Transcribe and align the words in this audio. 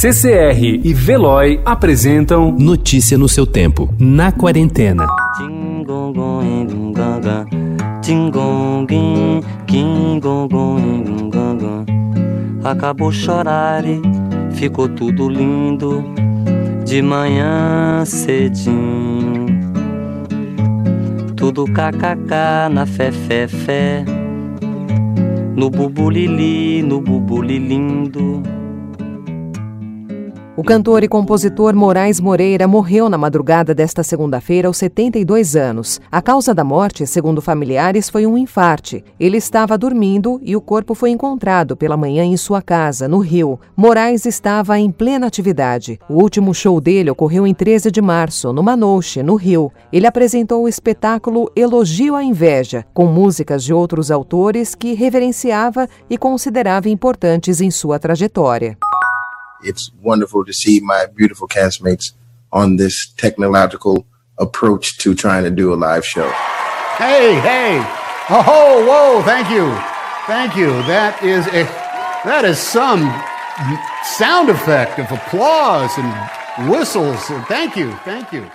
CCR 0.00 0.80
e 0.84 0.94
Veloy 0.94 1.60
apresentam 1.64 2.52
Notícia 2.52 3.18
no 3.18 3.28
seu 3.28 3.44
tempo, 3.44 3.92
na 3.98 4.30
quarentena. 4.30 5.08
Acabou 12.62 13.10
chorar 13.10 13.84
e 13.84 14.00
ficou 14.52 14.88
tudo 14.88 15.28
lindo 15.28 16.04
de 16.84 17.02
manhã 17.02 18.04
cedinho. 18.04 19.46
Tudo 21.34 21.64
kkk 21.64 22.70
na 22.70 22.86
fé, 22.86 23.10
fé, 23.10 23.48
fé. 23.48 24.04
No 25.56 25.68
bubulili, 25.68 26.84
no 26.84 27.00
bubulilindo. 27.00 28.44
O 30.58 30.64
cantor 30.64 31.04
e 31.04 31.08
compositor 31.08 31.72
Moraes 31.72 32.18
Moreira 32.18 32.66
morreu 32.66 33.08
na 33.08 33.16
madrugada 33.16 33.72
desta 33.72 34.02
segunda-feira 34.02 34.66
aos 34.66 34.76
72 34.78 35.54
anos. 35.54 36.00
A 36.10 36.20
causa 36.20 36.52
da 36.52 36.64
morte, 36.64 37.06
segundo 37.06 37.40
familiares, 37.40 38.10
foi 38.10 38.26
um 38.26 38.36
infarte. 38.36 39.04
Ele 39.20 39.36
estava 39.36 39.78
dormindo 39.78 40.40
e 40.42 40.56
o 40.56 40.60
corpo 40.60 40.96
foi 40.96 41.10
encontrado 41.10 41.76
pela 41.76 41.96
manhã 41.96 42.24
em 42.24 42.36
sua 42.36 42.60
casa, 42.60 43.06
no 43.06 43.20
Rio. 43.20 43.60
Moraes 43.76 44.26
estava 44.26 44.76
em 44.80 44.90
plena 44.90 45.28
atividade. 45.28 46.00
O 46.10 46.14
último 46.14 46.52
show 46.52 46.80
dele 46.80 47.08
ocorreu 47.08 47.46
em 47.46 47.54
13 47.54 47.92
de 47.92 48.02
março, 48.02 48.52
no 48.52 48.60
Manouche, 48.60 49.22
no 49.22 49.36
Rio. 49.36 49.70
Ele 49.92 50.08
apresentou 50.08 50.64
o 50.64 50.68
espetáculo 50.68 51.48
Elogio 51.54 52.16
à 52.16 52.24
Inveja, 52.24 52.84
com 52.92 53.06
músicas 53.06 53.62
de 53.62 53.72
outros 53.72 54.10
autores 54.10 54.74
que 54.74 54.94
reverenciava 54.94 55.88
e 56.10 56.18
considerava 56.18 56.88
importantes 56.88 57.60
em 57.60 57.70
sua 57.70 57.96
trajetória. 58.00 58.76
It's 59.62 59.90
wonderful 60.00 60.44
to 60.44 60.52
see 60.52 60.80
my 60.80 61.06
beautiful 61.06 61.48
castmates 61.48 62.12
on 62.52 62.76
this 62.76 63.12
technological 63.16 64.06
approach 64.38 64.98
to 64.98 65.14
trying 65.14 65.44
to 65.44 65.50
do 65.50 65.72
a 65.72 65.76
live 65.76 66.04
show. 66.04 66.28
Hey, 66.96 67.38
hey. 67.40 67.78
Oh, 68.30 68.84
whoa, 68.86 69.22
thank 69.22 69.50
you. 69.50 69.72
Thank 70.26 70.56
you. 70.56 70.68
That 70.82 71.22
is 71.22 71.46
a 71.48 71.64
that 72.24 72.44
is 72.44 72.58
some 72.58 73.00
sound 74.16 74.50
effect 74.50 74.98
of 74.98 75.10
applause 75.10 75.90
and 75.96 76.68
whistles. 76.70 77.20
Thank 77.48 77.76
you. 77.76 77.92
Thank 78.04 78.32
you. 78.32 78.50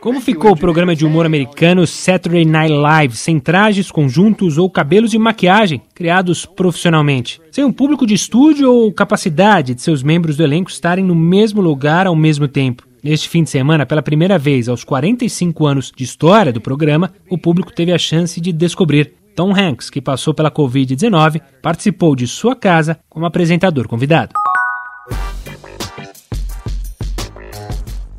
Como 0.00 0.20
ficou 0.20 0.52
o 0.52 0.56
programa 0.56 0.94
de 0.94 1.04
humor 1.04 1.26
americano 1.26 1.84
Saturday 1.84 2.44
Night 2.44 2.72
Live, 2.72 3.16
sem 3.16 3.40
trajes, 3.40 3.90
conjuntos 3.90 4.56
ou 4.56 4.70
cabelos 4.70 5.10
de 5.10 5.18
maquiagem 5.18 5.82
criados 5.92 6.46
profissionalmente? 6.46 7.40
Sem 7.50 7.64
um 7.64 7.72
público 7.72 8.06
de 8.06 8.14
estúdio 8.14 8.72
ou 8.72 8.92
capacidade 8.92 9.74
de 9.74 9.82
seus 9.82 10.00
membros 10.00 10.36
do 10.36 10.44
elenco 10.44 10.70
estarem 10.70 11.04
no 11.04 11.16
mesmo 11.16 11.60
lugar 11.60 12.06
ao 12.06 12.14
mesmo 12.14 12.46
tempo? 12.46 12.86
Neste 13.02 13.28
fim 13.28 13.42
de 13.42 13.50
semana, 13.50 13.84
pela 13.84 14.00
primeira 14.00 14.38
vez 14.38 14.68
aos 14.68 14.84
45 14.84 15.66
anos 15.66 15.92
de 15.94 16.04
história 16.04 16.52
do 16.52 16.60
programa, 16.60 17.12
o 17.28 17.36
público 17.36 17.74
teve 17.74 17.92
a 17.92 17.98
chance 17.98 18.40
de 18.40 18.52
descobrir. 18.52 19.14
Tom 19.34 19.52
Hanks, 19.52 19.90
que 19.90 20.00
passou 20.00 20.32
pela 20.32 20.50
Covid-19, 20.50 21.40
participou 21.60 22.14
de 22.14 22.28
sua 22.28 22.54
casa 22.54 23.00
como 23.08 23.26
apresentador 23.26 23.88
convidado. 23.88 24.32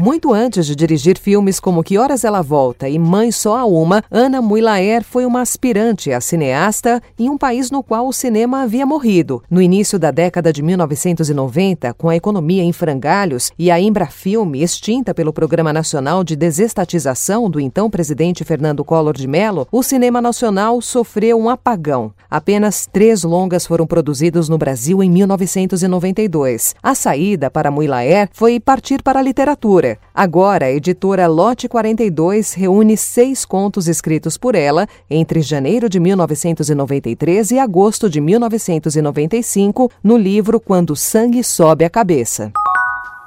Muito 0.00 0.32
antes 0.32 0.64
de 0.66 0.74
dirigir 0.74 1.18
filmes 1.18 1.60
como 1.60 1.84
Que 1.84 1.98
Horas 1.98 2.24
Ela 2.24 2.40
Volta 2.40 2.88
e 2.88 2.98
Mãe 2.98 3.30
Só 3.30 3.58
a 3.58 3.66
Uma, 3.66 4.02
Ana 4.10 4.40
Muilaer 4.40 5.04
foi 5.04 5.26
uma 5.26 5.42
aspirante 5.42 6.10
a 6.10 6.22
cineasta 6.22 7.02
em 7.18 7.28
um 7.28 7.36
país 7.36 7.70
no 7.70 7.82
qual 7.82 8.08
o 8.08 8.12
cinema 8.12 8.62
havia 8.62 8.86
morrido. 8.86 9.42
No 9.50 9.60
início 9.60 9.98
da 9.98 10.10
década 10.10 10.54
de 10.54 10.62
1990, 10.62 11.92
com 11.92 12.08
a 12.08 12.16
economia 12.16 12.62
em 12.62 12.72
frangalhos 12.72 13.52
e 13.58 13.70
a 13.70 13.78
Embrafilme 13.78 14.62
extinta 14.62 15.12
pelo 15.12 15.34
Programa 15.34 15.70
Nacional 15.70 16.24
de 16.24 16.34
Desestatização 16.34 17.50
do 17.50 17.60
então 17.60 17.90
presidente 17.90 18.42
Fernando 18.42 18.82
Collor 18.82 19.12
de 19.12 19.28
Mello, 19.28 19.68
o 19.70 19.82
cinema 19.82 20.22
nacional 20.22 20.80
sofreu 20.80 21.38
um 21.38 21.50
apagão. 21.50 22.10
Apenas 22.30 22.88
três 22.90 23.22
longas 23.22 23.66
foram 23.66 23.86
produzidos 23.86 24.48
no 24.48 24.56
Brasil 24.56 25.02
em 25.02 25.10
1992. 25.10 26.74
A 26.82 26.94
saída 26.94 27.50
para 27.50 27.70
Muilaer 27.70 28.30
foi 28.32 28.58
partir 28.58 29.02
para 29.02 29.18
a 29.18 29.22
literatura 29.22 29.89
Agora, 30.14 30.66
a 30.66 30.70
editora 30.70 31.26
Lote 31.26 31.68
42 31.68 32.54
reúne 32.54 32.96
seis 32.96 33.44
contos 33.44 33.88
escritos 33.88 34.36
por 34.36 34.54
ela 34.54 34.86
entre 35.08 35.42
janeiro 35.42 35.88
de 35.88 35.98
1993 35.98 37.52
e 37.52 37.58
agosto 37.58 38.10
de 38.10 38.20
1995 38.20 39.90
no 40.02 40.16
livro 40.16 40.60
Quando 40.60 40.90
o 40.90 40.96
Sangue 40.96 41.42
Sobe 41.42 41.84
a 41.84 41.90
Cabeça. 41.90 42.52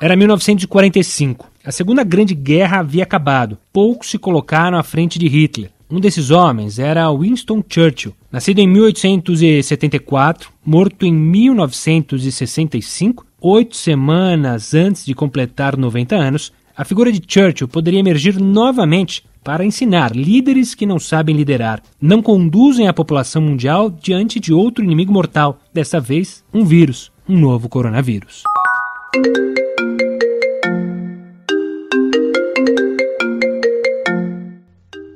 Era 0.01 0.15
1945. 0.15 1.47
A 1.65 1.71
Segunda 1.71 2.03
Grande 2.03 2.35
Guerra 2.35 2.79
havia 2.79 3.03
acabado. 3.03 3.57
Poucos 3.71 4.09
se 4.09 4.17
colocaram 4.17 4.77
à 4.77 4.83
frente 4.83 5.17
de 5.17 5.27
Hitler. 5.27 5.71
Um 5.89 5.99
desses 5.99 6.31
homens 6.31 6.79
era 6.79 7.11
Winston 7.11 7.61
Churchill, 7.69 8.15
nascido 8.31 8.59
em 8.59 8.67
1874, 8.67 10.49
morto 10.65 11.05
em 11.05 11.13
1965, 11.13 13.25
oito 13.43 13.75
semanas 13.75 14.73
antes 14.73 15.05
de 15.05 15.13
completar 15.13 15.75
90 15.75 16.15
anos. 16.15 16.53
A 16.75 16.85
figura 16.85 17.11
de 17.11 17.21
Churchill 17.27 17.67
poderia 17.67 17.99
emergir 17.99 18.39
novamente 18.39 19.23
para 19.43 19.65
ensinar 19.65 20.15
líderes 20.15 20.73
que 20.73 20.85
não 20.85 20.97
sabem 20.97 21.35
liderar, 21.35 21.83
não 22.01 22.21
conduzem 22.21 22.87
a 22.87 22.93
população 22.93 23.41
mundial 23.41 23.89
diante 23.89 24.39
de 24.39 24.53
outro 24.53 24.81
inimigo 24.81 25.11
mortal, 25.11 25.59
dessa 25.73 25.99
vez 25.99 26.43
um 26.53 26.63
vírus, 26.63 27.11
um 27.27 27.37
novo 27.37 27.67
coronavírus. 27.67 28.43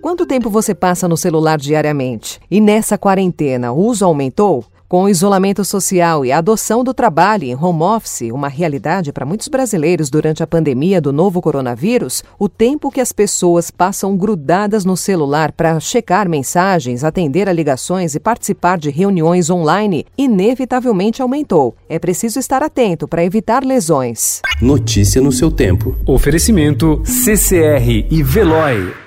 Quanto 0.01 0.25
tempo 0.25 0.49
você 0.49 0.75
passa 0.75 1.07
no 1.07 1.15
celular 1.15 1.57
diariamente? 1.57 2.39
E 2.51 2.59
nessa 2.59 2.97
quarentena, 2.97 3.71
o 3.71 3.85
uso 3.85 4.03
aumentou? 4.03 4.65
Com 4.89 5.03
o 5.03 5.09
isolamento 5.09 5.65
social 5.65 6.23
e 6.23 6.31
a 6.31 6.37
adoção 6.37 6.81
do 6.81 6.93
trabalho 6.93 7.43
em 7.43 7.53
home 7.53 7.83
office, 7.83 8.31
uma 8.31 8.47
realidade 8.47 9.11
para 9.11 9.25
muitos 9.25 9.49
brasileiros 9.49 10.09
durante 10.09 10.41
a 10.41 10.47
pandemia 10.47 11.01
do 11.01 11.11
novo 11.11 11.41
coronavírus, 11.41 12.23
o 12.39 12.47
tempo 12.47 12.89
que 12.89 13.01
as 13.01 13.11
pessoas 13.11 13.69
passam 13.69 14.15
grudadas 14.15 14.85
no 14.85 14.95
celular 14.95 15.51
para 15.51 15.77
checar 15.81 16.29
mensagens, 16.29 17.03
atender 17.03 17.49
a 17.49 17.53
ligações 17.53 18.15
e 18.15 18.19
participar 18.19 18.77
de 18.77 18.89
reuniões 18.89 19.49
online 19.49 20.05
inevitavelmente 20.17 21.21
aumentou. 21.21 21.75
É 21.89 21.99
preciso 21.99 22.39
estar 22.39 22.63
atento 22.63 23.09
para 23.09 23.25
evitar 23.25 23.65
lesões. 23.65 24.41
Notícia 24.61 25.21
no 25.21 25.33
seu 25.33 25.51
tempo. 25.51 25.97
Oferecimento 26.05 27.01
CCR 27.03 28.07
e 28.09 28.23
Veloy. 28.23 29.06